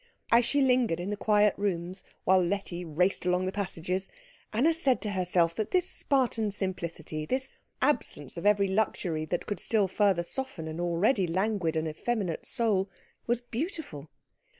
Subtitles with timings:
[0.31, 4.09] As she lingered in the quiet rooms, while Letty raced along the passages,
[4.51, 7.51] Anna said to herself that this Spartan simplicity, this
[7.83, 12.89] absence of every luxury that could still further soften an already languid and effeminate soul,
[13.27, 14.09] was beautiful.